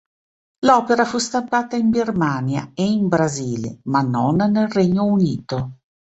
L'opera 0.61 1.05
fu 1.05 1.19
stampata 1.19 1.75
in 1.75 1.91
Birmania 1.91 2.71
e 2.73 2.83
in 2.85 3.07
Brasile 3.07 3.81
ma 3.83 4.01
non 4.01 4.37
nel 4.49 4.67
Regno 4.67 5.03
Unito. 5.05 5.75